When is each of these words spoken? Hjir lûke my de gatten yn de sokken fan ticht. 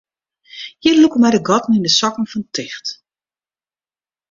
Hjir 0.81 0.95
lûke 1.01 1.19
my 1.21 1.29
de 1.33 1.39
gatten 1.47 1.75
yn 1.77 1.85
de 1.87 1.91
sokken 1.99 2.25
fan 2.31 2.43
ticht. 2.55 2.87